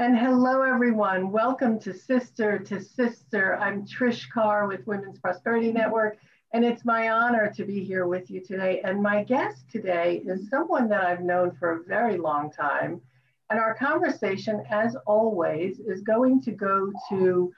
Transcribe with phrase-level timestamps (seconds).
[0.00, 1.30] And hello, everyone.
[1.30, 3.58] Welcome to Sister to Sister.
[3.58, 6.16] I'm Trish Carr with Women's Prosperity Network,
[6.54, 8.80] and it's my honor to be here with you today.
[8.82, 13.02] And my guest today is someone that I've known for a very long time.
[13.50, 17.52] And our conversation, as always, is going to go to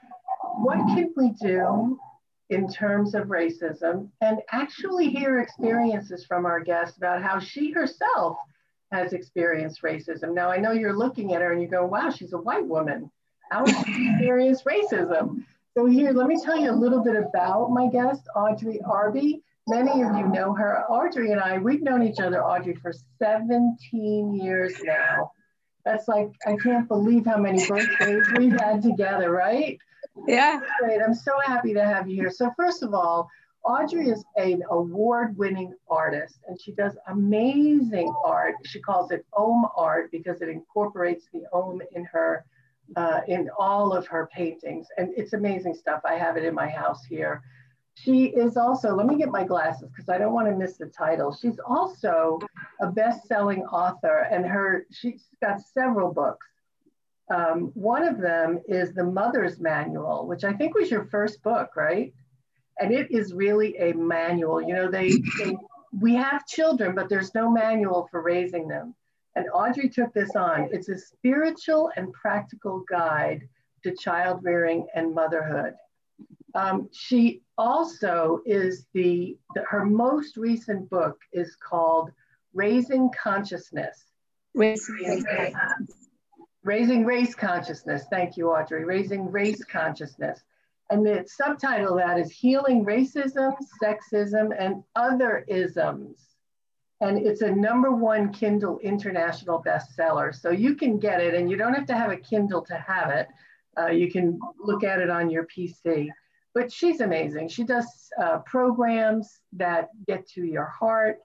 [0.57, 1.97] what can we do
[2.49, 8.37] in terms of racism and actually hear experiences from our guest about how she herself
[8.93, 10.33] has experienced racism.
[10.33, 13.09] Now, I know you're looking at her and you go, wow, she's a white woman.
[13.51, 15.43] How has she experienced racism?
[15.75, 19.41] So, here, let me tell you a little bit about my guest, Audrey Arby.
[19.67, 20.83] Many of you know her.
[20.89, 25.31] Audrey and I, we've known each other, Audrey, for 17 years now.
[25.85, 29.79] That's like, I can't believe how many birthdays we've had together, right?
[30.27, 30.59] Yeah.
[30.79, 31.01] Great.
[31.01, 32.31] I'm so happy to have you here.
[32.31, 33.29] So, first of all,
[33.63, 38.55] Audrey is an award winning artist and she does amazing art.
[38.65, 42.45] She calls it Om art because it incorporates the Om in her,
[42.97, 44.87] uh, in all of her paintings.
[44.97, 46.01] And it's amazing stuff.
[46.05, 47.41] I have it in my house here.
[47.95, 50.87] She is also, let me get my glasses because I don't want to miss the
[50.87, 51.33] title.
[51.33, 52.39] She's also
[52.81, 56.47] a best selling author and her, she's got several books.
[57.33, 61.75] Um, one of them is The Mother's Manual, which I think was your first book,
[61.77, 62.13] right?
[62.79, 64.61] And it is really a manual.
[64.61, 65.55] You know, they, they,
[65.99, 68.95] we have children, but there's no manual for raising them.
[69.35, 70.69] And Audrey took this on.
[70.71, 73.47] It's a spiritual and practical guide
[73.83, 75.73] to child rearing and motherhood.
[76.55, 82.11] Um, she also is the, the, her most recent book is called
[82.53, 84.05] Raising Consciousness.
[84.53, 85.25] Raising,
[86.63, 88.03] Raising Race Consciousness.
[88.11, 88.85] Thank you, Audrey.
[88.85, 90.39] Raising Race Consciousness.
[90.93, 96.19] And the subtitle of that is Healing Racism, Sexism, and Other Isms.
[97.01, 100.35] And it's a number one Kindle international bestseller.
[100.35, 103.09] So you can get it, and you don't have to have a Kindle to have
[103.09, 103.27] it.
[103.75, 106.09] Uh, you can look at it on your PC.
[106.53, 107.47] But she's amazing.
[107.47, 111.21] She does uh, programs that get to your heart.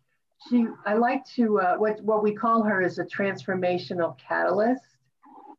[0.49, 4.97] She, I like to, uh, what, what we call her is a transformational catalyst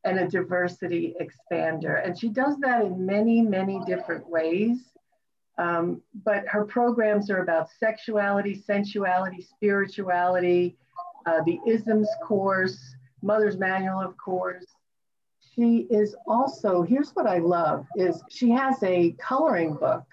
[0.03, 2.05] and a diversity expander.
[2.05, 4.77] And she does that in many, many different ways.
[5.57, 10.77] Um, but her programs are about sexuality, sensuality, spirituality,
[11.25, 14.65] uh, the isms course, Mother's Manual, of course.
[15.53, 20.05] She is also, here's what I love, is she has a coloring book.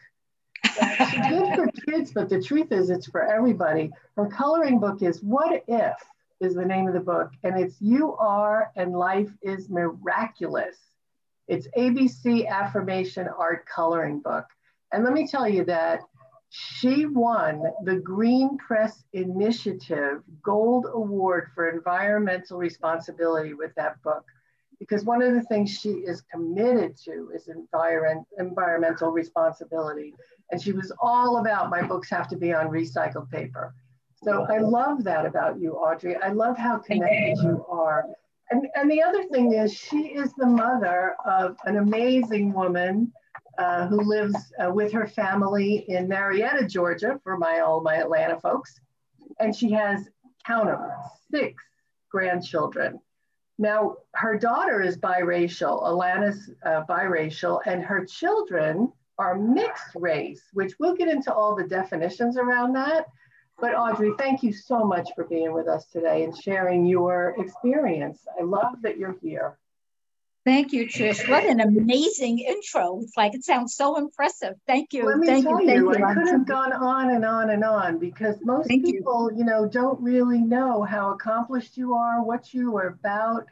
[0.65, 3.93] Good for kids, but the truth is it's for everybody.
[4.17, 5.95] Her coloring book is What If?
[6.41, 10.77] Is the name of the book, and it's You Are and Life is Miraculous.
[11.49, 14.47] It's ABC Affirmation Art Coloring Book.
[14.93, 16.01] And let me tell you that
[16.49, 24.25] she won the Green Press Initiative Gold Award for Environmental Responsibility with that book.
[24.79, 30.15] Because one of the things she is committed to is environ- environmental responsibility.
[30.51, 33.75] And she was all about my books have to be on recycled paper.
[34.27, 36.17] So I love that about you, Audrey.
[36.17, 38.07] I love how connected you are.
[38.51, 43.13] And, and the other thing is, she is the mother of an amazing woman
[43.57, 48.41] uh, who lives uh, with her family in Marietta, Georgia, for my all my Atlanta
[48.41, 48.81] folks.
[49.39, 50.09] And she has,
[50.45, 50.81] count them,
[51.31, 51.63] six
[52.11, 52.99] grandchildren.
[53.59, 60.75] Now, her daughter is biracial, Alana's uh, biracial, and her children are mixed race, which
[60.81, 63.07] we'll get into all the definitions around that.
[63.59, 68.19] But Audrey, thank you so much for being with us today and sharing your experience.
[68.39, 69.57] I love that you're here.
[70.45, 71.29] Thank you, Trish.
[71.29, 73.01] What an amazing intro.
[73.03, 74.55] It's like it sounds so impressive.
[74.65, 75.05] Thank you.
[75.05, 75.73] Let me thank tell you.
[75.73, 79.39] you, I could have gone on and on and on because most Thank people, you.
[79.39, 83.47] you know, don't really know how accomplished you are, what you are about.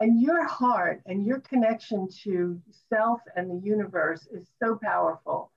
[0.00, 5.51] And your heart and your connection to self and the universe is so powerful.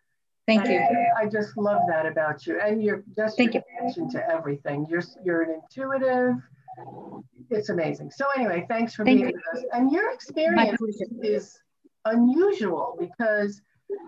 [0.47, 0.79] Thank you.
[1.17, 3.77] I just love that about you, and you're just Thank your you.
[3.79, 4.85] attention to everything.
[4.89, 6.35] You're you're an intuitive.
[7.49, 8.11] It's amazing.
[8.11, 9.35] So anyway, thanks for Thank being you.
[9.35, 9.65] with us.
[9.73, 10.79] And your experience
[11.23, 11.59] is
[12.05, 13.61] unusual because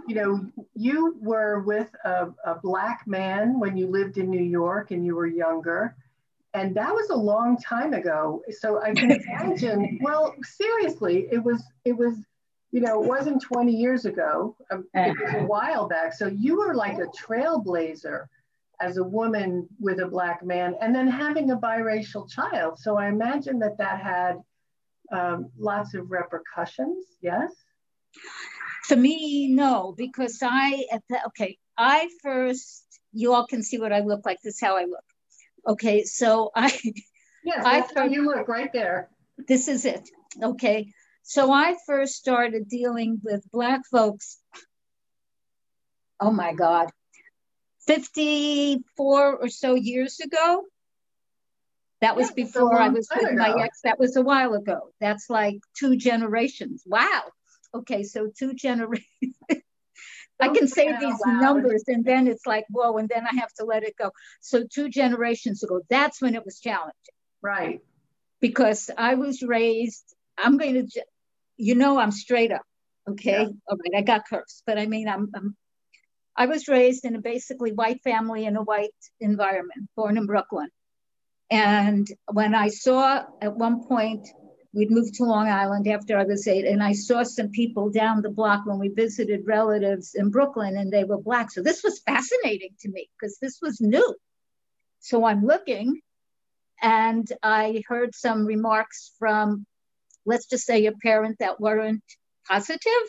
[0.08, 0.46] you know
[0.76, 5.16] you were with a, a black man when you lived in New York and you
[5.16, 5.96] were younger.
[6.54, 8.42] And that was a long time ago.
[8.50, 12.14] So I can imagine, well, seriously, it was it was
[12.72, 14.56] you know, it wasn't 20 years ago.
[14.72, 16.14] Um, It was a while back.
[16.14, 18.26] So you were like a trailblazer
[18.80, 22.78] as a woman with a black man and then having a biracial child.
[22.78, 24.36] So I imagine that that had
[25.12, 27.06] um, lots of repercussions.
[27.22, 27.52] Yes?
[28.84, 33.94] For me, no, because I, at the, okay, I first, you all can see what
[33.94, 34.40] I look like.
[34.44, 35.04] This is how I look.
[35.68, 36.78] Okay, so I,
[37.44, 39.10] Yes, I how you look right there.
[39.48, 40.10] this is it.
[40.44, 40.92] Okay.
[41.30, 44.40] So I first started dealing with Black folks.
[46.22, 46.90] Oh my God,
[47.86, 50.64] 54 or so years ago.
[52.00, 53.82] That was yeah, before I was with my ex.
[53.84, 54.92] That was a while ago.
[55.02, 56.84] That's like two generations.
[56.86, 57.24] Wow.
[57.76, 59.36] Okay, so two generations.
[60.40, 63.66] I can say these numbers and then it's like, whoa, and then I have to
[63.66, 64.12] let it go.
[64.40, 66.94] So two generations ago, that's when it was challenging.
[67.42, 67.82] Right.
[68.40, 70.06] Because I was raised,
[70.38, 71.06] I'm going to,
[71.58, 72.62] you know, I'm straight up.
[73.10, 73.32] Okay.
[73.32, 73.48] Yeah.
[73.68, 73.98] All right.
[73.98, 75.56] I got cursed, but I mean, I'm, I'm,
[76.36, 80.70] I was raised in a basically white family in a white environment, born in Brooklyn.
[81.50, 84.28] And when I saw at one point,
[84.74, 88.22] we'd moved to Long Island after I was eight, and I saw some people down
[88.22, 91.50] the block when we visited relatives in Brooklyn, and they were black.
[91.50, 94.16] So this was fascinating to me because this was new.
[95.00, 96.02] So I'm looking,
[96.82, 99.66] and I heard some remarks from,
[100.28, 102.04] let's just say, a parent that weren't
[102.48, 103.06] positive.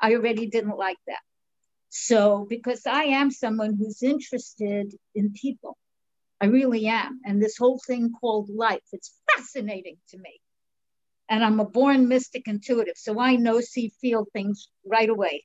[0.00, 1.20] I already didn't like that.
[1.90, 5.76] So, because I am someone who's interested in people,
[6.40, 7.20] I really am.
[7.24, 10.40] And this whole thing called life, it's fascinating to me.
[11.28, 12.96] And I'm a born mystic intuitive.
[12.96, 15.44] So I know, see, feel things right away,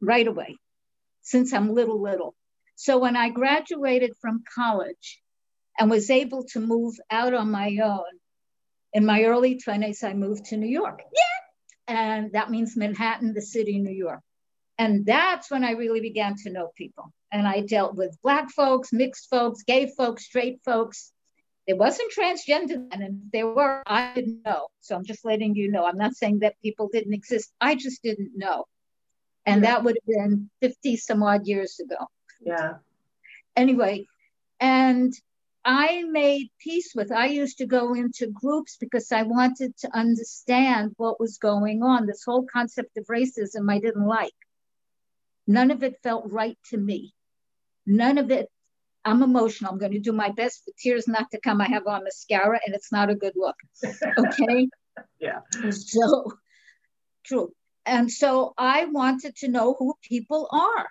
[0.00, 0.56] right away,
[1.22, 2.34] since I'm little, little.
[2.74, 5.20] So when I graduated from college
[5.78, 8.18] and was able to move out on my own,
[8.92, 11.02] in my early 20s, I moved to New York.
[11.14, 11.94] Yeah.
[11.94, 14.20] And that means Manhattan, the city, New York.
[14.78, 17.12] And that's when I really began to know people.
[17.32, 21.12] And I dealt with Black folks, mixed folks, gay folks, straight folks.
[21.66, 24.68] There wasn't transgender and if there were, I didn't know.
[24.80, 25.84] So I'm just letting you know.
[25.84, 27.52] I'm not saying that people didn't exist.
[27.60, 28.64] I just didn't know.
[29.44, 29.70] And yeah.
[29.70, 32.06] that would have been 50 some odd years ago.
[32.40, 32.74] Yeah.
[33.56, 34.06] Anyway,
[34.60, 35.12] and
[35.70, 37.12] I made peace with.
[37.12, 42.06] I used to go into groups because I wanted to understand what was going on.
[42.06, 44.32] This whole concept of racism I didn't like.
[45.46, 47.12] None of it felt right to me.
[47.84, 48.48] None of it.
[49.04, 49.70] I'm emotional.
[49.70, 51.60] I'm going to do my best for tears not to come.
[51.60, 53.56] I have on mascara and it's not a good look.
[54.18, 54.68] Okay.
[55.20, 55.40] yeah.
[55.70, 56.32] So
[57.26, 57.52] true.
[57.84, 60.88] And so I wanted to know who people are.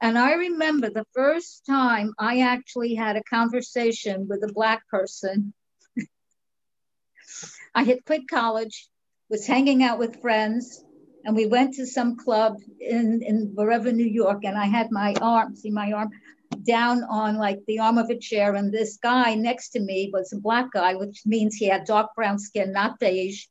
[0.00, 5.52] And I remember the first time I actually had a conversation with a Black person.
[7.74, 8.88] I had quit college,
[9.28, 10.82] was hanging out with friends,
[11.24, 15.14] and we went to some club in in wherever New York, and I had my
[15.20, 16.10] arm, see my arm,
[16.64, 20.32] down on like the arm of a chair, and this guy next to me was
[20.32, 23.46] a black guy, which means he had dark brown skin, not beige,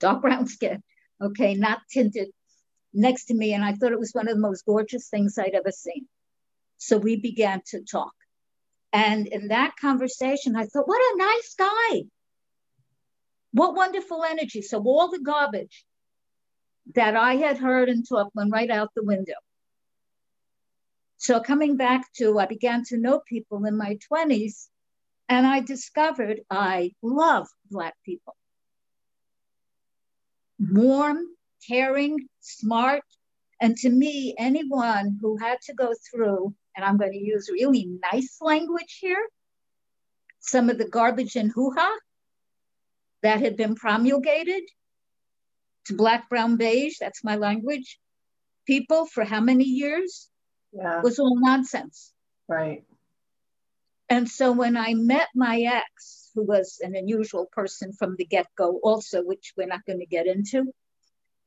[0.00, 0.82] dark brown skin,
[1.22, 2.30] okay, not tinted,
[2.92, 5.54] next to me, and I thought it was one of the most gorgeous things I'd
[5.54, 6.06] ever seen.
[6.78, 8.12] So we began to talk.
[8.92, 12.02] And in that conversation, I thought, what a nice guy.
[13.52, 14.62] What wonderful energy.
[14.62, 15.84] So all the garbage
[16.94, 19.34] that I had heard and taught went right out the window.
[21.18, 24.68] So coming back to, I began to know people in my 20s,
[25.28, 28.36] and I discovered I love Black people.
[30.60, 31.18] Warm,
[31.66, 33.02] caring, smart,
[33.60, 37.88] and to me, anyone who had to go through, and I'm going to use really
[38.12, 39.28] nice language here,
[40.40, 41.96] some of the garbage and hoo ha
[43.22, 44.62] that had been promulgated
[45.86, 47.98] to black, brown, beige, that's my language,
[48.66, 50.28] people for how many years
[50.72, 51.00] yeah.
[51.00, 52.12] was all nonsense.
[52.46, 52.84] Right.
[54.08, 58.46] And so when I met my ex, who was an unusual person from the get
[58.56, 60.72] go, also, which we're not going to get into,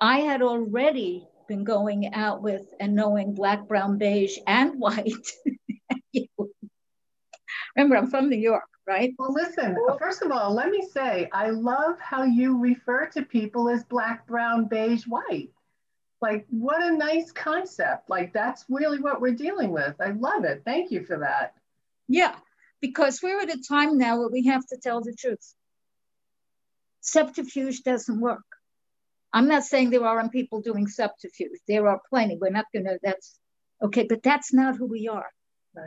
[0.01, 5.13] I had already been going out with and knowing black, brown, beige, and white.
[7.75, 9.13] Remember, I'm from New York right?
[9.17, 13.69] Well, listen, first of all, let me say, I love how you refer to people
[13.69, 15.49] as black, brown, beige, white.
[16.21, 18.09] Like, what a nice concept.
[18.09, 19.95] Like, that's really what we're dealing with.
[19.99, 20.63] I love it.
[20.65, 21.53] Thank you for that.
[22.07, 22.35] Yeah,
[22.79, 25.53] because we're at a time now where we have to tell the truth.
[27.01, 28.43] Subterfuge doesn't work.
[29.33, 31.51] I'm not saying there aren't people doing subterfuge.
[31.67, 32.37] There are plenty.
[32.39, 33.39] We're not going to, that's
[33.81, 35.29] okay, but that's not who we are.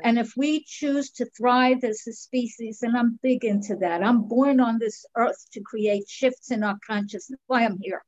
[0.03, 4.23] And if we choose to thrive as a species, and I'm big into that, I'm
[4.23, 7.39] born on this earth to create shifts in our consciousness.
[7.47, 8.03] why I'm here.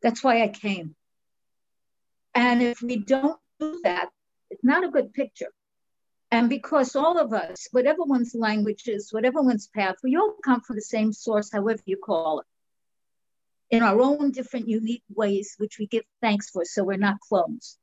[0.00, 0.94] That's why I came.
[2.34, 4.08] And if we don't do that,
[4.50, 5.52] it's not a good picture.
[6.30, 10.62] And because all of us, whatever one's language is, whatever one's path, we all come
[10.62, 12.46] from the same source, however you call it,
[13.70, 17.78] in our own different, unique ways, which we give thanks for, so we're not clones.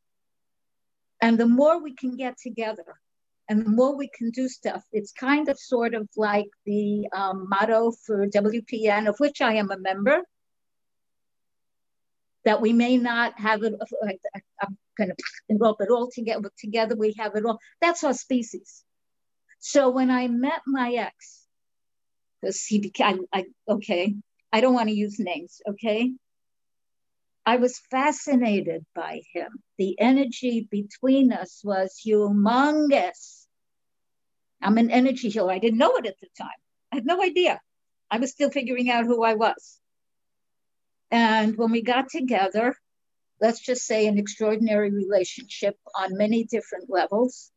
[1.21, 2.99] And the more we can get together
[3.49, 7.47] and the more we can do stuff, it's kind of sort of like the um,
[7.49, 10.21] motto for WPN, of which I am a member,
[12.45, 13.73] that we may not have it,
[14.61, 15.17] I'm kind of
[15.49, 17.59] rope it all together, together we have it all.
[17.81, 18.83] That's our species.
[19.59, 21.45] So when I met my ex,
[22.41, 24.15] because he became, I, I, okay,
[24.53, 26.13] I don't want to use names, okay?
[27.43, 29.49] I was fascinated by him.
[29.79, 33.47] The energy between us was humongous.
[34.61, 35.51] I'm an energy healer.
[35.51, 36.61] I didn't know it at the time.
[36.91, 37.59] I had no idea.
[38.11, 39.79] I was still figuring out who I was.
[41.09, 42.75] And when we got together,
[43.41, 47.51] let's just say an extraordinary relationship on many different levels.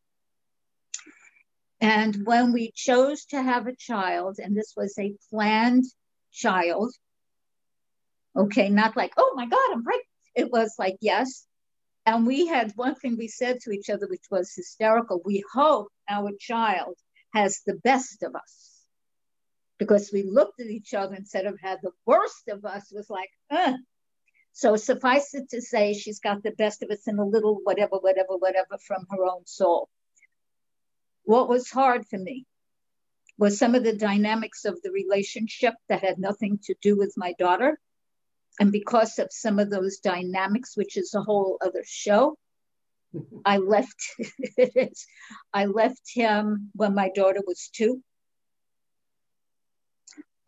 [1.79, 5.85] And when we chose to have a child, and this was a planned
[6.31, 6.93] child,
[8.37, 10.05] Okay, not like, oh my God, I'm pregnant.
[10.35, 11.47] It was like, yes.
[12.05, 15.21] And we had one thing we said to each other, which was hysterical.
[15.25, 16.95] We hope our child
[17.33, 18.83] has the best of us.
[19.79, 23.29] Because we looked at each other instead of had the worst of us, was like,
[23.49, 23.73] uh.
[24.53, 27.97] So suffice it to say, she's got the best of us in a little whatever,
[27.97, 29.89] whatever, whatever from her own soul.
[31.23, 32.45] What was hard for me
[33.37, 37.33] was some of the dynamics of the relationship that had nothing to do with my
[37.37, 37.79] daughter
[38.59, 42.37] and because of some of those dynamics, which is a whole other show,
[43.45, 43.95] I left
[45.53, 48.03] I left him when my daughter was two.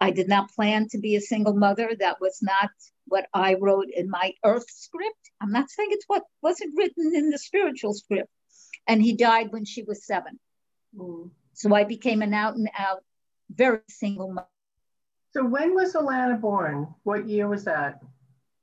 [0.01, 1.91] I did not plan to be a single mother.
[1.97, 2.69] That was not
[3.05, 5.31] what I wrote in my earth script.
[5.41, 8.29] I'm not saying it's what wasn't written in the spiritual script.
[8.87, 10.39] And he died when she was seven.
[10.95, 11.31] Mm.
[11.59, 13.03] So I became an out and out,
[13.49, 14.47] very single mother.
[15.33, 16.87] So when was Alana born?
[17.03, 17.99] What year was that?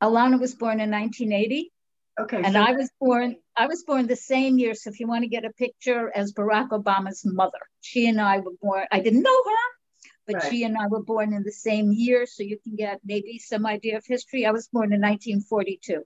[0.02, 1.72] Alana was born in 1980.
[2.18, 2.42] Okay.
[2.42, 4.74] And so I was born, I was born the same year.
[4.74, 8.38] So if you want to get a picture as Barack Obama's mother, she and I
[8.38, 10.50] were born, I didn't know her, but right.
[10.50, 12.24] she and I were born in the same year.
[12.24, 14.46] So you can get maybe some idea of history.
[14.46, 16.02] I was born in 1942.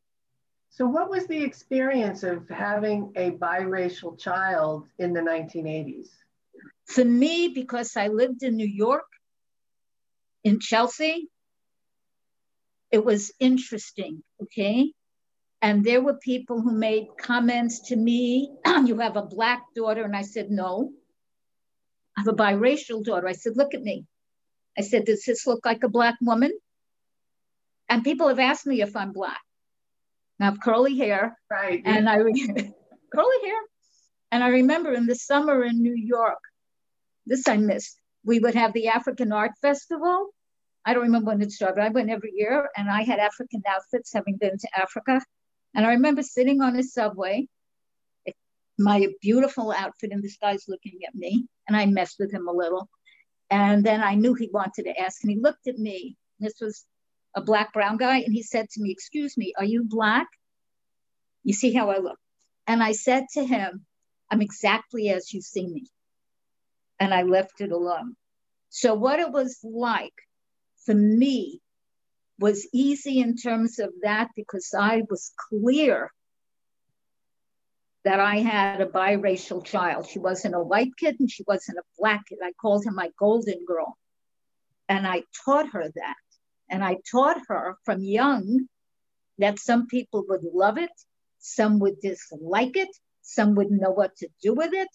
[0.70, 6.08] So what was the experience of having a biracial child in the 1980s?
[6.90, 9.06] For me, because I lived in New York
[10.44, 11.28] in Chelsea.
[12.90, 14.92] It was interesting, okay?
[15.62, 18.50] And there were people who made comments to me,
[18.84, 20.02] you have a black daughter.
[20.02, 20.90] And I said, no,
[22.16, 23.28] I have a biracial daughter.
[23.28, 24.06] I said, look at me.
[24.76, 26.52] I said, does this look like a black woman?
[27.88, 29.40] And people have asked me if I'm black.
[30.40, 31.36] I have curly hair.
[31.50, 31.82] Right.
[31.84, 32.16] And I
[33.14, 33.60] curly hair.
[34.32, 36.38] And I remember in the summer in New York,
[37.26, 40.28] this I missed we would have the African Art Festival.
[40.84, 41.80] I don't remember when it started.
[41.80, 45.20] I went every year and I had African outfits having been to Africa.
[45.74, 47.46] And I remember sitting on a subway,
[48.78, 52.52] my beautiful outfit, and this guy's looking at me, and I messed with him a
[52.52, 52.88] little.
[53.50, 56.16] And then I knew he wanted to ask, and he looked at me.
[56.40, 56.86] This was
[57.36, 60.26] a black brown guy, and he said to me, Excuse me, are you black?
[61.44, 62.18] You see how I look.
[62.66, 63.84] And I said to him,
[64.30, 65.86] I'm exactly as you see me
[67.00, 68.14] and I left it alone.
[68.68, 70.14] So, what it was like
[70.84, 71.60] for me
[72.38, 76.12] was easy in terms of that because I was clear
[78.04, 80.08] that I had a biracial child.
[80.08, 82.38] She wasn't a white kid and she wasn't a black kid.
[82.42, 83.98] I called her my golden girl.
[84.88, 86.16] And I taught her that.
[86.70, 88.68] And I taught her from young
[89.38, 90.90] that some people would love it,
[91.40, 92.88] some would dislike it,
[93.22, 94.88] some wouldn't know what to do with it,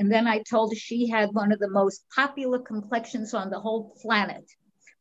[0.00, 3.60] and then I told her she had one of the most popular complexions on the
[3.60, 4.50] whole planet.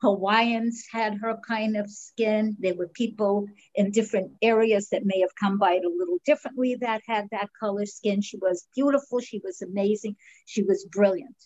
[0.01, 2.57] Hawaiians had her kind of skin.
[2.59, 6.75] There were people in different areas that may have come by it a little differently
[6.81, 8.21] that had that color skin.
[8.21, 9.21] She was beautiful.
[9.21, 10.17] She was amazing.
[10.45, 11.37] She was brilliant.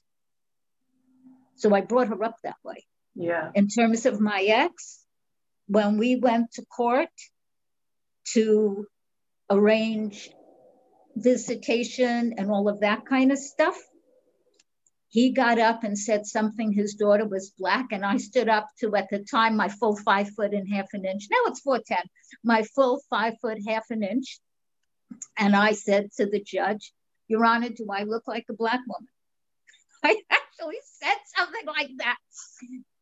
[1.53, 2.87] So I brought her up that way.
[3.13, 3.51] Yeah.
[3.53, 5.05] In terms of my ex,
[5.67, 7.13] when we went to court
[8.33, 8.87] to
[9.47, 10.31] arrange
[11.15, 13.77] visitation and all of that kind of stuff.
[15.09, 18.95] He got up and said something, his daughter was black, and I stood up to,
[18.95, 21.27] at the time, my full five foot and half an inch.
[21.29, 22.01] Now it's 4'10,
[22.43, 24.39] my full five foot, half an inch.
[25.37, 26.93] And I said to the judge,
[27.27, 29.07] Your Honor, do I look like a black woman?
[30.03, 32.17] I actually said something like that.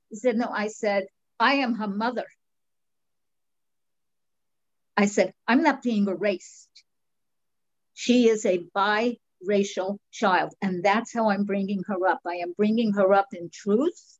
[0.09, 1.05] He said, No, I said,
[1.39, 2.25] I am her mother.
[4.97, 6.69] I said, I'm not being erased.
[8.01, 12.21] She is a biracial child, and that's how I'm bringing her up.
[12.25, 14.17] I am bringing her up in truth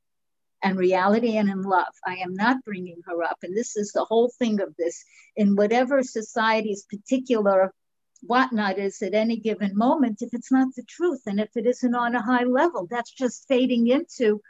[0.62, 1.96] and reality and in love.
[2.06, 3.40] I am not bringing her up.
[3.42, 5.04] And this is the whole thing of this
[5.36, 7.74] in whatever society's particular
[8.22, 11.96] whatnot is at any given moment if it's not the truth and if it isn't
[11.96, 12.86] on a high level.
[12.88, 14.44] That's just fading into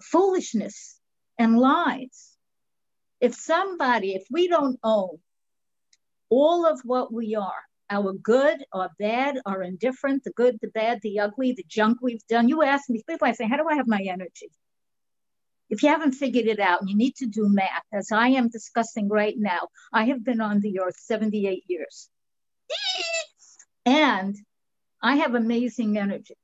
[0.00, 1.00] foolishness
[1.40, 2.36] and lies.
[3.20, 5.18] If somebody, if we don't own
[6.30, 11.00] all of what we are, our good or bad or indifferent, the good, the bad,
[11.02, 12.48] the ugly, the junk we've done.
[12.48, 14.50] You ask me, people, I say, how do I have my energy?
[15.70, 19.08] If you haven't figured it out, you need to do math, as I am discussing
[19.08, 19.68] right now.
[19.92, 22.08] I have been on the earth 78 years.
[23.86, 24.36] And
[25.02, 26.34] I have amazing energy.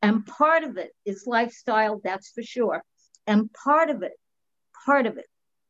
[0.00, 2.82] And part of it is lifestyle, that's for sure.
[3.26, 4.12] And part of it,
[4.86, 5.26] part of it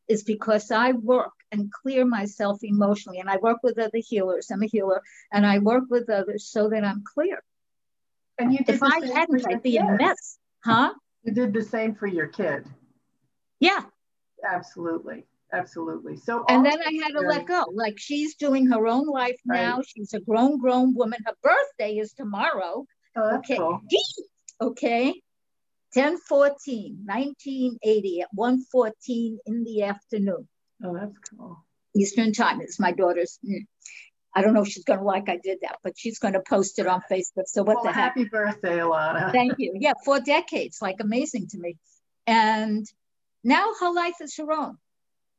[0.09, 3.21] is because I work and clear myself emotionally.
[3.21, 4.51] And I work with other healers.
[4.51, 7.43] I'm a healer, and I work with others so that I'm clear.
[8.39, 10.93] And you if I hadn't, I'd be a mess, huh?
[11.23, 12.67] You did the same for your kid.
[13.61, 13.83] Yeah.
[14.47, 15.25] Absolutely.
[15.53, 16.17] Absolutely.
[16.17, 17.65] So and then I had to let go.
[17.73, 19.81] Like she's doing her own life now.
[19.87, 21.21] She's a grown, grown woman.
[21.25, 22.87] Her birthday is tomorrow.
[23.17, 23.57] Oh, okay.
[23.57, 23.81] Cool.
[24.61, 25.15] Okay.
[25.95, 30.49] 10 14, 1980 at 1 14 in the afternoon.
[30.85, 31.65] Oh, that's cool.
[31.97, 32.61] Eastern time.
[32.61, 33.39] It's my daughter's.
[33.47, 33.67] Mm,
[34.35, 36.41] I don't know if she's going to like I did that, but she's going to
[36.41, 37.47] post it on Facebook.
[37.47, 38.17] So what well, the heck?
[38.17, 39.31] Happy birthday, Alana.
[39.33, 39.77] Thank you.
[39.79, 41.77] Yeah, four decades, like amazing to me.
[42.27, 42.85] And
[43.45, 44.79] now her life is her own.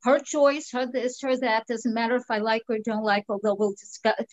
[0.04, 1.68] Her choice, her this, her that.
[1.68, 4.24] Doesn't matter if I like her or don't like, although we'll discuss.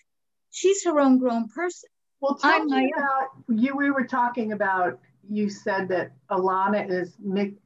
[0.53, 1.89] She's her own grown person.
[2.21, 3.77] Well, tell I'm me about you.
[3.77, 7.17] We were talking about you said that Alana is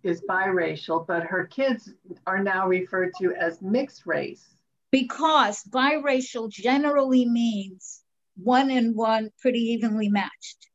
[0.02, 1.92] is biracial, but her kids
[2.26, 4.44] are now referred to as mixed race.
[4.90, 8.02] Because biracial generally means
[8.36, 10.68] one and one pretty evenly matched.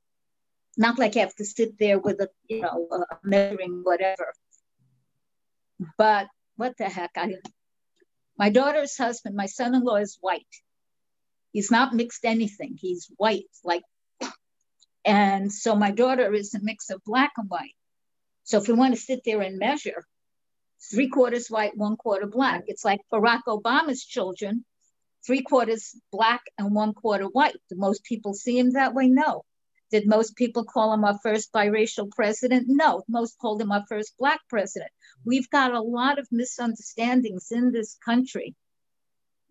[0.78, 4.34] Not like you have to sit there with a you know a measuring whatever.
[5.98, 7.12] But what the heck?
[7.16, 7.36] I
[8.38, 10.46] my daughter's husband, my son-in-law is white.
[11.52, 12.78] He's not mixed anything.
[12.80, 13.84] He's white, like
[15.06, 17.76] and so my daughter is a mix of black and white.
[18.44, 20.06] So if we want to sit there and measure,
[20.90, 22.64] three quarters white, one quarter black.
[22.68, 24.66] It's like Barack Obama's children,
[25.26, 27.56] three quarters black and one quarter white.
[27.70, 29.08] Do most people see him that way?
[29.08, 29.44] No.
[29.92, 32.66] Did most people call him our first biracial president?
[32.68, 33.04] No.
[33.08, 34.92] Most called him our first black president.
[35.26, 38.56] We've got a lot of misunderstandings in this country.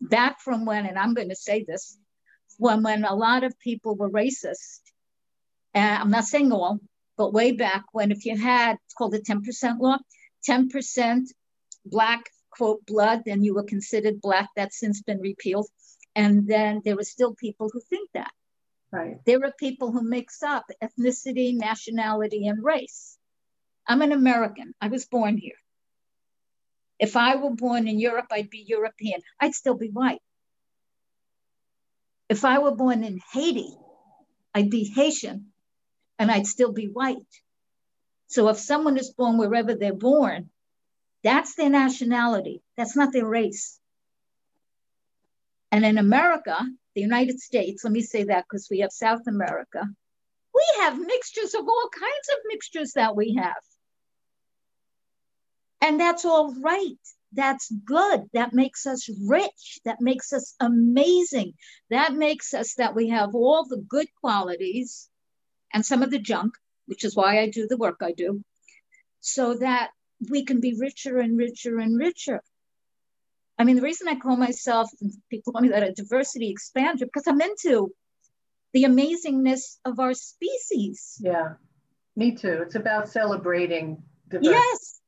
[0.00, 1.98] Back from when, and I'm going to say this,
[2.58, 4.80] when when a lot of people were racist
[5.74, 6.80] uh, I'm not saying all,
[7.16, 9.98] but way back when if you had, it's called the 10% law,
[10.48, 11.26] 10%
[11.85, 14.48] black, quote, blood, then you were considered black.
[14.56, 15.68] That's since been repealed.
[16.16, 18.33] And then there are still people who think that.
[18.92, 19.18] Right.
[19.24, 23.16] There are people who mix up ethnicity, nationality, and race.
[23.87, 24.74] I'm an American.
[24.80, 25.54] I was born here.
[26.98, 29.22] If I were born in Europe, I'd be European.
[29.38, 30.20] I'd still be white.
[32.28, 33.72] If I were born in Haiti,
[34.54, 35.49] I'd be Haitian
[36.20, 37.16] and I'd still be white.
[38.26, 40.50] So if someone is born wherever they're born,
[41.24, 42.62] that's their nationality.
[42.76, 43.80] That's not their race.
[45.72, 46.56] And in America,
[46.94, 49.83] the United States, let me say that because we have South America,
[50.54, 53.62] we have mixtures of all kinds of mixtures that we have.
[55.80, 56.98] And that's all right.
[57.33, 58.28] That's good.
[58.35, 59.80] That makes us rich.
[59.87, 61.54] That makes us amazing.
[61.88, 65.09] That makes us that we have all the good qualities
[65.72, 66.54] and some of the junk,
[66.87, 68.42] which is why I do the work I do,
[69.20, 69.90] so that
[70.30, 72.42] we can be richer and richer and richer.
[73.59, 74.90] I mean, the reason I call myself,
[75.30, 77.92] people call me that a diversity expander, because I'm into
[78.72, 81.16] the amazingness of our species.
[81.20, 81.54] Yeah,
[82.16, 82.62] me too.
[82.62, 84.54] It's about celebrating diversity.
[84.54, 85.00] Yes.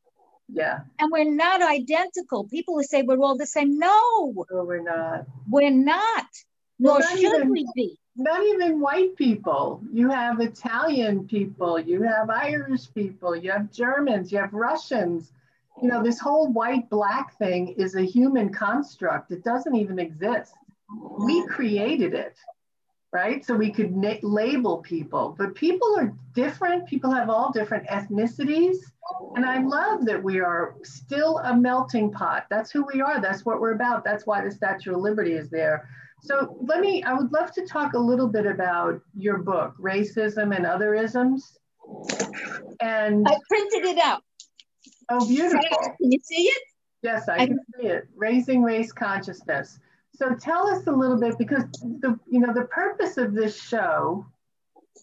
[0.55, 0.81] Yeah.
[0.99, 2.45] And we're not identical.
[2.45, 3.79] People who say we're all the same.
[3.79, 4.35] No.
[4.51, 5.25] No, we're not.
[5.49, 6.27] We're not.
[6.79, 9.83] Nor should even, we be not even white people.
[9.91, 15.33] You have Italian people, you have Irish people, you have Germans, you have Russians.
[15.83, 19.33] You know, this whole white black thing is a human construct.
[19.33, 20.53] It doesn't even exist.
[21.21, 22.37] We created it,
[23.13, 23.43] right?
[23.45, 26.87] So we could na- label people, but people are different.
[26.87, 28.77] People have all different ethnicities.
[29.35, 32.47] And I love that we are still a melting pot.
[32.51, 33.21] That's who we are.
[33.23, 34.05] That's what we're about.
[34.05, 35.89] That's why the Statue of Liberty is there
[36.23, 40.55] so let me, I would love to talk a little bit about your book, Racism
[40.55, 41.59] and Other Isms.
[42.81, 44.23] And I printed it out.
[45.09, 45.61] Oh, beautiful.
[46.01, 46.63] Can you see it?
[47.03, 48.07] Yes, I, I can see it.
[48.15, 49.81] Raising Race Consciousness.
[50.15, 51.65] So tell us a little bit because
[52.01, 54.25] the you know the purpose of this show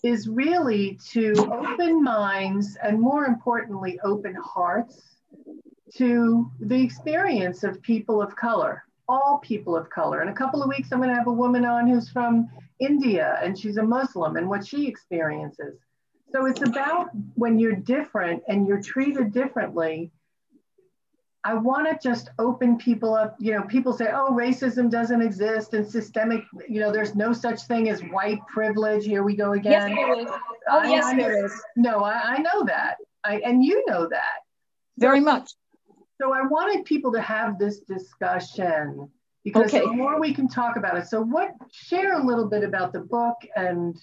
[0.03, 5.01] is really to open minds and more importantly open hearts
[5.95, 10.21] to the experience of people of color all people of color.
[10.21, 12.47] In a couple of weeks, I'm going to have a woman on who's from
[12.79, 15.79] India and she's a Muslim and what she experiences.
[16.31, 20.11] So it's about when you're different and you're treated differently.
[21.43, 23.35] I want to just open people up.
[23.39, 27.63] You know, people say, oh, racism doesn't exist and systemic, you know, there's no such
[27.63, 29.05] thing as white privilege.
[29.05, 29.89] Here we go again.
[29.89, 30.27] Yes, there is.
[30.69, 31.61] Oh, I, yes, I, there is.
[31.75, 32.97] No, I, I know that.
[33.23, 34.39] I, and you know that.
[34.97, 35.51] Very much.
[36.19, 39.09] So I wanted people to have this discussion
[39.43, 39.79] because okay.
[39.79, 41.07] the more we can talk about it.
[41.07, 43.97] So what share a little bit about the book and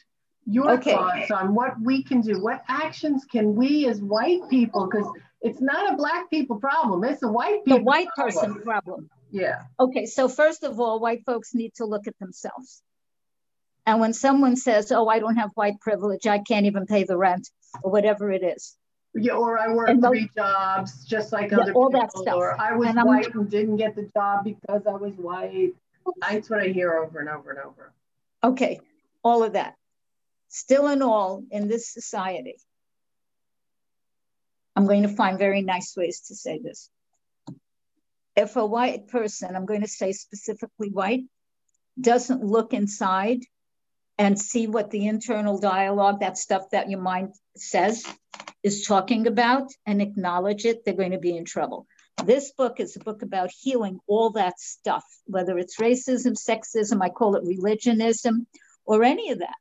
[0.47, 0.93] your okay.
[0.93, 2.41] thoughts on what we can do.
[2.41, 5.11] What actions can we as white people, because
[5.43, 8.35] it's not a black people problem, it's a white people the white problem.
[8.35, 9.11] person problem.
[9.33, 9.63] Yeah.
[9.79, 12.81] Okay, so first of all, white folks need to look at themselves.
[13.85, 17.17] And when someone says, "Oh, I don't have white privilege, I can't even pay the
[17.17, 17.51] rent,"
[17.83, 18.77] or whatever it is,
[19.17, 22.01] yeah, or I work three jobs just like yeah, other all people.
[22.01, 22.35] That stuff.
[22.35, 25.73] Or I was and white and didn't get the job because I was white.
[26.21, 27.93] That's what I hear over and over and over.
[28.45, 28.81] Okay,
[29.23, 29.75] all of that.
[30.49, 32.57] Still in all, in this society,
[34.77, 36.91] I'm going to find very nice ways to say this.
[38.37, 41.25] If a white person, I'm going to say specifically white,
[41.99, 43.41] doesn't look inside
[44.19, 48.07] and see what the internal dialogue, that stuff that your mind says,
[48.63, 51.87] is talking about and acknowledge it, they're going to be in trouble.
[52.25, 57.11] This book is a book about healing all that stuff, whether it's racism, sexism, I
[57.11, 58.47] call it religionism,
[58.85, 59.57] or any of that.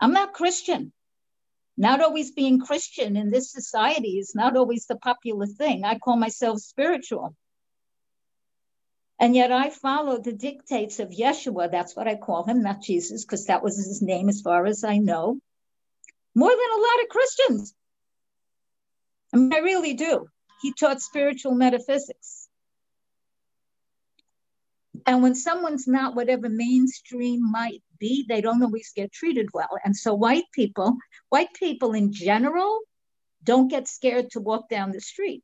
[0.00, 0.92] I'm not Christian.
[1.76, 5.84] Not always being Christian in this society is not always the popular thing.
[5.84, 7.34] I call myself spiritual.
[9.18, 11.70] And yet I follow the dictates of Yeshua.
[11.70, 14.84] That's what I call him, not Jesus, because that was his name as far as
[14.84, 15.38] I know
[16.34, 17.74] more than a lot of Christians.
[19.32, 20.26] I mean, I really do.
[20.62, 22.48] He taught spiritual metaphysics.
[25.06, 29.78] And when someone's not whatever mainstream might be, they don't always get treated well.
[29.84, 30.96] And so white people,
[31.28, 32.80] white people in general,
[33.42, 35.42] don't get scared to walk down the street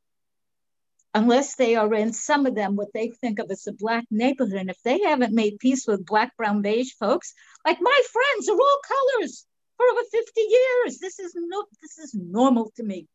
[1.13, 4.55] unless they are in some of them what they think of as a black neighborhood.
[4.55, 7.35] And if they haven't made peace with black, brown, beige folks,
[7.67, 9.47] like my friends are all colors
[9.81, 10.99] for over 50 years.
[10.99, 13.09] This is no, this is normal to me.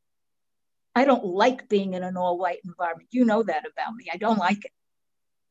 [0.95, 3.09] I don't like being in an all-white environment.
[3.11, 4.05] You know that about me.
[4.11, 4.71] I don't like it.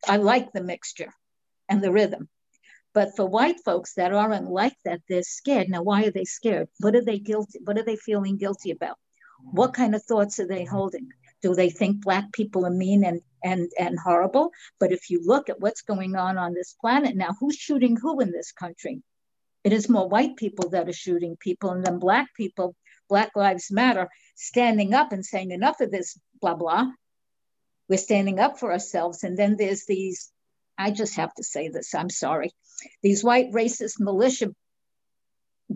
[0.09, 1.13] I like the mixture
[1.69, 2.29] and the rhythm.
[2.95, 5.69] But for white folks that aren't like that, they're scared.
[5.69, 6.69] Now, why are they scared?
[6.81, 7.61] What are they guilty?
[7.65, 8.97] What are they feeling guilty about?
[9.43, 11.09] What kind of thoughts are they holding?
[11.43, 14.51] Do they think black people are mean and and and horrible?
[14.81, 18.21] But if you look at what's going on on this planet now, who's shooting who
[18.21, 19.03] in this country?
[19.65, 22.77] It is more white people that are shooting people, and then black people,
[23.09, 26.87] Black Lives Matter, standing up and saying enough of this, blah, blah.
[27.89, 29.25] We're standing up for ourselves.
[29.25, 30.31] And then there's these,
[30.77, 32.51] I just have to say this, I'm sorry,
[33.03, 34.55] these white racist militia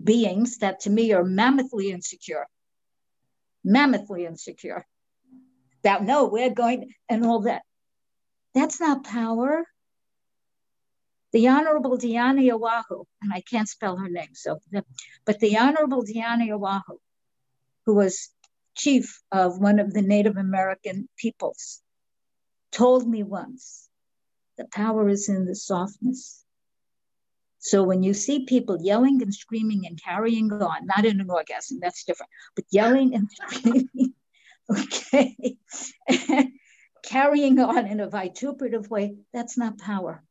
[0.01, 2.47] beings that to me are mammothly insecure,
[3.63, 4.85] mammothly insecure.
[5.83, 7.61] That no, we're going and all that.
[8.53, 9.65] That's not power.
[11.31, 14.59] The Honorable Diana Oahu, and I can't spell her name, so,
[15.25, 16.97] but the Honorable Diana Oahu,
[17.85, 18.29] who was
[18.75, 21.81] chief of one of the Native American peoples,
[22.71, 23.89] told me once
[24.57, 26.43] the power is in the softness.
[27.59, 31.79] So when you see people yelling and screaming and carrying on, not in an orgasm,
[31.81, 34.13] that's different, but yelling and screaming,
[34.69, 35.57] okay,
[37.03, 40.23] carrying on in a vituperative way, that's not power.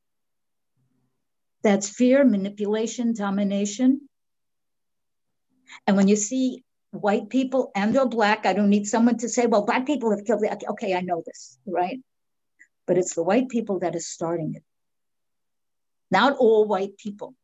[1.62, 4.08] That's fear, manipulation, domination.
[5.86, 9.46] And when you see white people and or black, I don't need someone to say,
[9.46, 10.40] well, black people have killed.
[10.42, 12.00] The, Okay, I know this, right?
[12.86, 14.62] But it's the white people that is starting it.
[16.10, 17.34] Not all white people.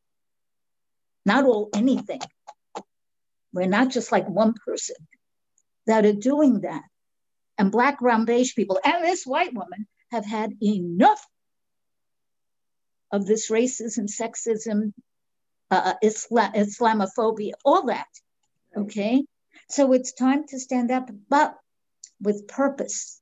[1.26, 2.20] Not all anything.
[3.52, 4.96] We're not just like one person
[5.86, 6.82] that are doing that.
[7.56, 11.24] And black, beige people and this white woman have had enough
[13.14, 14.92] of this racism, sexism,
[15.70, 18.08] uh, Islam, Islamophobia, all that.
[18.76, 19.24] Okay.
[19.70, 21.54] So it's time to stand up, but
[22.20, 23.20] with purpose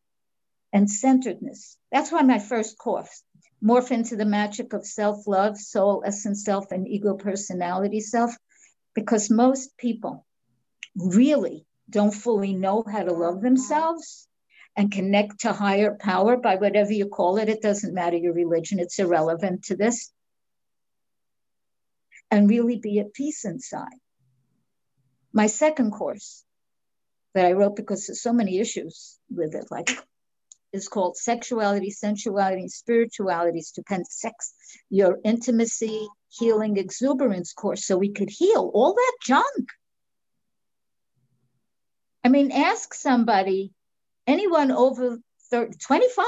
[0.73, 1.77] and centeredness.
[1.91, 3.23] That's why my first course,
[3.63, 8.35] Morph into the Magic of Self Love, Soul, Essence Self, and Ego Personality Self,
[8.95, 10.25] because most people
[10.97, 14.27] really don't fully know how to love themselves
[14.77, 17.49] and connect to higher power by whatever you call it.
[17.49, 20.13] It doesn't matter your religion, it's irrelevant to this.
[22.31, 23.99] And really be at peace inside.
[25.33, 26.45] My second course
[27.35, 29.91] that I wrote because there's so many issues with it, like
[30.73, 34.55] is called Sexuality, Sensuality, and Spirituality, Stupendous Sex,
[34.89, 39.69] your intimacy, healing, exuberance course, so we could heal all that junk.
[42.25, 43.73] I mean, ask somebody,
[44.27, 45.19] anyone over
[45.51, 46.27] 30, 25,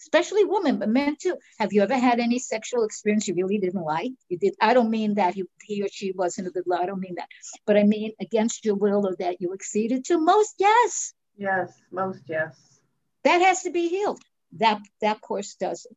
[0.00, 1.36] especially women, but men too.
[1.58, 4.12] Have you ever had any sexual experience you really didn't like?
[4.28, 4.54] You did.
[4.60, 6.80] I don't mean that he, he or she wasn't a good love.
[6.80, 7.28] I don't mean that.
[7.66, 10.18] But I mean against your will or that you exceeded to.
[10.18, 11.14] Most, yes.
[11.36, 12.80] Yes, most, yes.
[13.24, 14.20] That has to be healed.
[14.56, 15.96] That that course does it.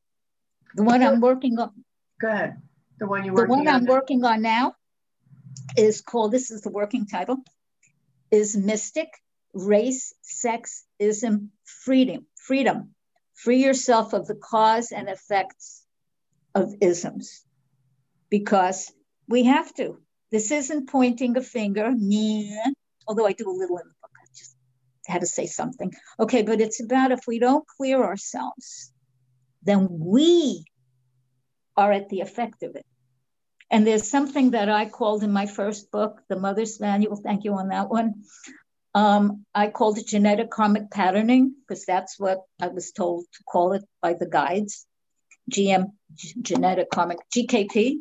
[0.75, 1.71] The one I'm working on.
[2.19, 2.61] Go ahead.
[2.99, 4.75] The one you The one I'm working on now
[5.77, 6.31] is called.
[6.31, 7.37] This is the working title.
[8.31, 9.09] Is mystic
[9.53, 12.25] race, sex, ism, freedom.
[12.35, 12.93] Freedom
[13.43, 15.85] Free yourself of the cause and effects
[16.55, 17.43] of isms
[18.29, 18.91] because
[19.27, 19.99] we have to.
[20.31, 21.91] This isn't pointing a finger,
[23.05, 24.11] although I do a little in the book.
[24.17, 24.55] I just
[25.07, 25.91] had to say something.
[26.19, 28.93] Okay, but it's about if we don't clear ourselves,
[29.63, 30.63] then we
[31.75, 32.85] are at the effect of it.
[33.69, 37.17] And there's something that I called in my first book, The Mother's Manual.
[37.17, 38.23] Thank you on that one.
[38.95, 43.73] Um, I called it genetic karmic patterning because that's what I was told to call
[43.73, 44.85] it by the guides.
[45.51, 45.91] GM,
[46.41, 47.97] genetic karmic, GKP.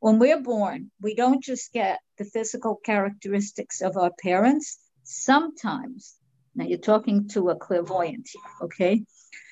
[0.00, 4.78] When we're born, we don't just get the physical characteristics of our parents.
[5.04, 6.16] Sometimes,
[6.54, 9.04] now you're talking to a clairvoyant here, okay?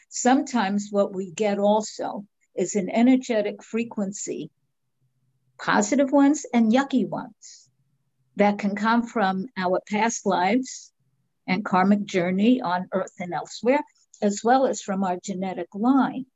[0.08, 2.24] Sometimes what we get also
[2.56, 4.50] is an energetic frequency,
[5.58, 7.59] positive ones and yucky ones
[8.36, 10.92] that can come from our past lives
[11.46, 13.80] and karmic journey on earth and elsewhere,
[14.22, 16.26] as well as from our genetic line.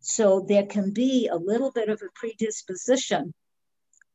[0.00, 3.32] So there can be a little bit of a predisposition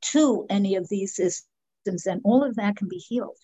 [0.01, 3.37] to any of these systems, and all of that can be healed.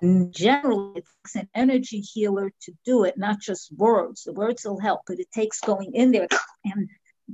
[0.00, 4.24] And generally, it takes an energy healer to do it, not just words.
[4.24, 6.28] The words will help, but it takes going in there
[6.64, 6.88] and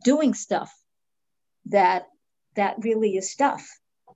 [0.05, 0.73] doing stuff
[1.67, 2.07] that
[2.55, 3.67] that really is stuff.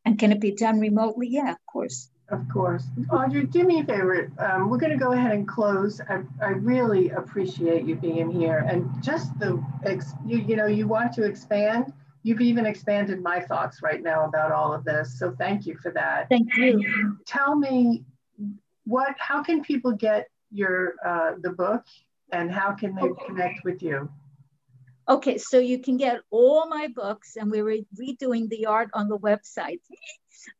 [0.07, 1.27] And can it be done remotely?
[1.29, 2.11] Yeah, of course.
[2.29, 2.85] Of course.
[3.11, 4.33] Audrey, do me a favor.
[4.38, 6.01] Um, we're going to go ahead and close.
[6.01, 9.62] I, I really appreciate you being here and just the,
[10.25, 11.92] you, you know, you want to expand.
[12.23, 15.19] You've even expanded my thoughts right now about all of this.
[15.19, 16.29] So thank you for that.
[16.29, 17.19] Thank you.
[17.27, 18.05] Tell me
[18.85, 21.85] what, how can people get your, uh, the book
[22.33, 23.27] and how can they okay.
[23.27, 24.09] connect with you?
[25.09, 29.19] Okay, so you can get all my books, and we're redoing the art on the
[29.19, 29.81] website.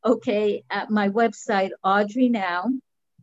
[0.05, 2.71] okay, at my website, Audrey Now,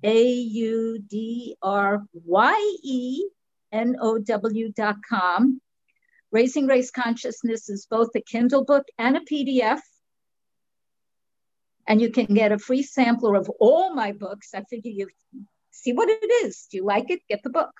[0.04, 3.24] A U D R Y E
[3.72, 5.62] N O W dot com.
[6.32, 9.80] Raising Race Consciousness is both a Kindle book and a PDF.
[11.88, 14.50] And you can get a free sampler of all my books.
[14.54, 15.08] I figure you
[15.72, 16.68] see what it is.
[16.72, 17.22] Do you like it?
[17.30, 17.72] Get the book.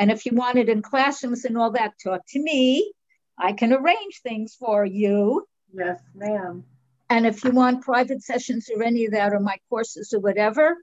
[0.00, 2.90] And if you want it in classrooms and all that, talk to me.
[3.38, 5.46] I can arrange things for you.
[5.74, 6.64] Yes, ma'am.
[7.10, 10.78] And if you want private sessions or any of that or my courses or whatever,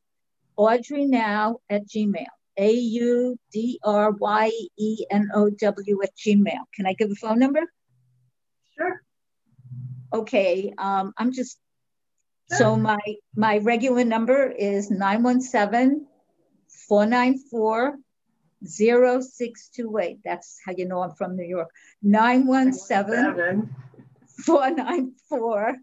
[0.56, 2.28] Audrey Now at Gmail.
[2.60, 6.64] A U D R Y E N O W at Gmail.
[6.76, 7.62] Can I give a phone number?
[8.78, 9.02] Sure.
[10.14, 10.74] Okay.
[10.78, 11.58] Um, I'm just
[12.50, 12.58] sure.
[12.60, 13.00] so my
[13.36, 16.06] my regular number is 917
[16.88, 17.98] 494
[18.66, 20.20] 0628.
[20.24, 21.70] That's how you know I'm from New York.
[22.04, 23.76] 917
[24.46, 25.76] 494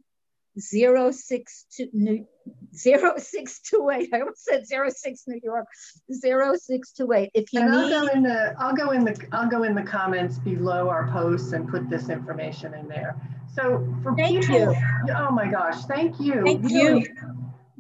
[0.57, 2.27] 062
[2.73, 4.09] 0628.
[4.13, 5.67] I almost said 06 New York.
[6.11, 7.31] 0628.
[7.35, 9.75] If you and need I'll go in the I'll go in the I'll go in
[9.75, 13.17] the comments below our posts and put this information in there.
[13.55, 15.15] So for thank people, you.
[15.17, 16.43] oh my gosh, thank you.
[16.45, 17.05] Thank you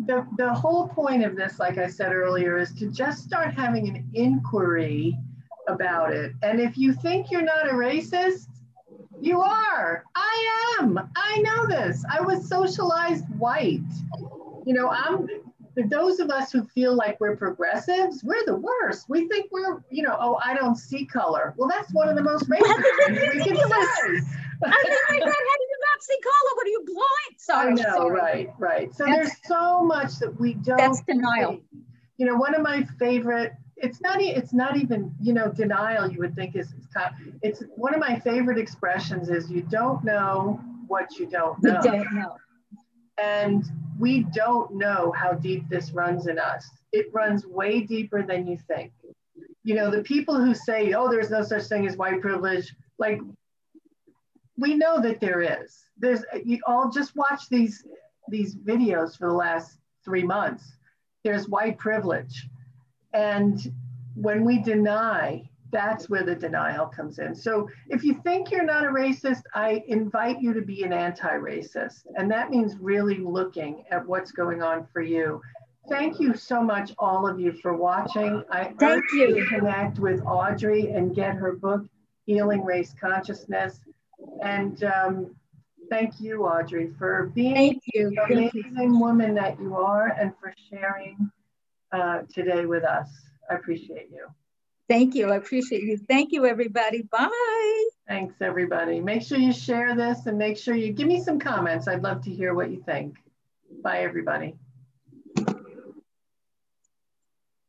[0.06, 3.88] the, the whole point of this, like I said earlier, is to just start having
[3.88, 5.16] an inquiry
[5.68, 6.32] about it.
[6.42, 8.48] And if you think you're not a racist,
[9.20, 10.04] you are.
[10.14, 10.98] I am.
[11.16, 12.04] I know this.
[12.10, 13.80] I was socialized white.
[14.66, 15.28] You know, I'm
[15.88, 19.06] those of us who feel like we're progressives, we're the worst.
[19.08, 21.52] We think we're, you know, oh, I don't see color.
[21.56, 23.62] Well, that's one of the most racist things we can say.
[24.62, 26.54] I mean, my God, how do you not see color?
[26.56, 27.38] What are you blind?
[27.38, 27.72] Sorry.
[27.72, 28.20] I know, sorry.
[28.20, 28.94] right, right.
[28.94, 30.76] So that's, there's so much that we don't.
[30.76, 31.60] That's denial.
[31.72, 31.78] See.
[32.18, 33.52] You know, one of my favorite.
[33.76, 34.20] It's not.
[34.20, 35.14] It's not even.
[35.20, 36.10] You know, denial.
[36.10, 36.72] You would think is.
[37.42, 39.28] It's one of my favorite expressions.
[39.28, 41.80] Is you don't know what you don't know.
[41.82, 42.36] You don't know.
[43.22, 43.64] And
[43.98, 46.68] we don't know how deep this runs in us.
[46.92, 48.92] It runs way deeper than you think.
[49.62, 53.20] You know, the people who say, "Oh, there's no such thing as white privilege," like
[54.56, 55.84] we know that there is.
[55.98, 57.86] There's you all just watch these
[58.28, 60.64] these videos for the last three months.
[61.22, 62.48] There's white privilege,
[63.12, 63.60] and
[64.14, 67.34] when we deny, that's where the denial comes in.
[67.34, 72.06] So if you think you're not a racist, I invite you to be an anti-racist.
[72.14, 75.42] And that means really looking at what's going on for you.
[75.88, 78.42] Thank you so much, all of you, for watching.
[78.50, 79.34] I Thank you.
[79.34, 81.82] to connect with Audrey and get her book,
[82.24, 83.80] Healing Race Consciousness.
[84.42, 85.34] And um,
[85.90, 88.10] thank you, Audrey, for being Thank you.
[88.10, 91.30] the amazing woman that you are and for sharing
[91.92, 93.08] uh, today with us.
[93.50, 94.26] I appreciate you.
[94.88, 95.30] Thank you.
[95.30, 95.96] I appreciate you.
[95.96, 97.02] Thank you, everybody.
[97.02, 97.84] Bye.
[98.06, 99.00] Thanks, everybody.
[99.00, 101.88] Make sure you share this and make sure you give me some comments.
[101.88, 103.16] I'd love to hear what you think.
[103.82, 104.56] Bye, everybody.